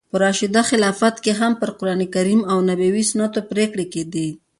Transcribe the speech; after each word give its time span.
په 0.11 0.17
راشده 0.23 0.61
خلافت 0.69 1.15
کښي 1.25 1.33
هم 1.39 1.53
پر 1.61 1.69
قرانکریم 1.79 2.41
او 2.51 2.57
نبوي 2.69 3.03
سنتو 3.11 3.39
پرېکړي 3.51 3.85
کېدې. 3.93 4.27